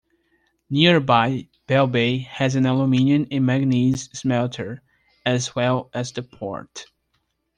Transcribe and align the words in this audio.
Nearby 0.67 1.47
Bell 1.67 1.85
Bay 1.85 2.17
has 2.17 2.55
an 2.55 2.65
aluminium 2.65 3.27
and 3.29 3.45
manganese 3.45 4.09
smelter, 4.17 4.81
as 5.27 5.53
well 5.55 5.91
as 5.93 6.11
the 6.11 6.23
port. 6.23 6.87